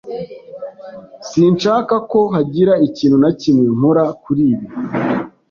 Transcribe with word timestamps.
Sinshaka 1.29 1.95
ko 2.11 2.19
hagira 2.33 2.73
ikintu 2.87 3.17
na 3.23 3.31
kimwe 3.39 3.67
nkora 3.75 4.03
kuri 4.23 4.43
ibi. 4.53 4.67